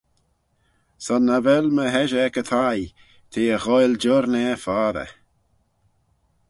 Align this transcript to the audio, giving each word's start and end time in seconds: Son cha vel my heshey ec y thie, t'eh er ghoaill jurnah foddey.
Son 1.05 1.23
cha 1.29 1.37
vel 1.47 1.65
my 1.75 1.87
heshey 1.95 2.25
ec 2.27 2.35
y 2.41 2.43
thie, 2.49 2.85
t'eh 3.31 3.51
er 3.55 3.61
ghoaill 3.63 3.95
jurnah 4.03 4.59
foddey. 4.63 5.11